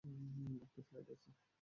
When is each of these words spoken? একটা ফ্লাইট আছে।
একটা 0.63 0.81
ফ্লাইট 0.87 1.07
আছে। 1.15 1.29